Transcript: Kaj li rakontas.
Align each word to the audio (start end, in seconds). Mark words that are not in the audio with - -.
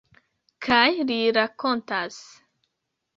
Kaj 0.67 0.85
li 1.09 1.17
rakontas. 1.37 2.17